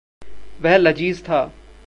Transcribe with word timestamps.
वह 0.61 0.77
लज़ीज़ 0.77 1.21
था। 1.21 1.51